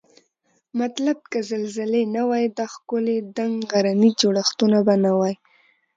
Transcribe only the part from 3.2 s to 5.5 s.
دنګ غرني جوړښتونه به نوای